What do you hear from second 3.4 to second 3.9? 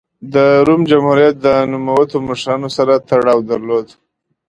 درلود.